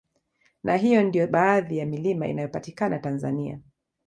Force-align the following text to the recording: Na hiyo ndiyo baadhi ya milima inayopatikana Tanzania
Na 0.63 0.75
hiyo 0.77 1.03
ndiyo 1.03 1.27
baadhi 1.27 1.77
ya 1.77 1.85
milima 1.85 2.27
inayopatikana 2.27 2.99
Tanzania 2.99 3.59